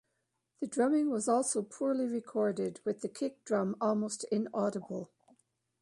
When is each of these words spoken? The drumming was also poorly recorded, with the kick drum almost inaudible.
The 0.61 0.65
drumming 0.67 1.11
was 1.11 1.27
also 1.27 1.61
poorly 1.61 2.07
recorded, 2.07 2.79
with 2.83 3.01
the 3.01 3.07
kick 3.07 3.43
drum 3.45 3.75
almost 3.79 4.23
inaudible. 4.31 5.11